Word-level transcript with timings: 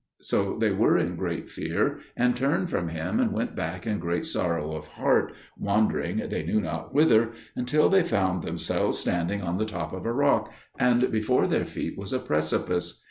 So 0.23 0.57
they 0.57 0.71
were 0.71 0.97
in 0.97 1.15
great 1.15 1.47
fear, 1.47 1.99
and 2.17 2.35
turned 2.35 2.71
from 2.71 2.87
him 2.87 3.19
and 3.19 3.31
went 3.31 3.55
back 3.55 3.85
in 3.85 3.99
great 3.99 4.25
sorrow 4.25 4.71
of 4.71 4.87
heart, 4.87 5.31
wandering 5.59 6.23
they 6.27 6.41
knew 6.41 6.59
not 6.59 6.91
whither, 6.91 7.33
until 7.55 7.87
they 7.87 8.01
found 8.01 8.41
themselves 8.41 8.97
standing 8.97 9.43
on 9.43 9.59
the 9.59 9.65
top 9.65 9.93
of 9.93 10.07
a 10.07 10.11
rock, 10.11 10.51
and 10.79 11.11
before 11.11 11.45
their 11.45 11.65
feet 11.65 11.99
was 11.99 12.13
a 12.13 12.19
precipice. 12.19 12.99